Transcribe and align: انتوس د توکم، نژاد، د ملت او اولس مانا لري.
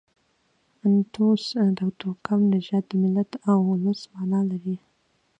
انتوس 0.87 1.43
د 1.77 1.79
توکم، 1.99 2.39
نژاد، 2.53 2.83
د 2.89 2.91
ملت 3.01 3.31
او 3.49 3.57
اولس 3.71 4.01
مانا 4.13 4.39
لري. 4.51 4.77